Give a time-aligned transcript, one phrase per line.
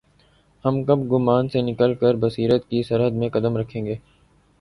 [0.65, 3.95] ہم کب گمان سے نکل کربصیرت کی سرحد میں قدم رکھیں گے؟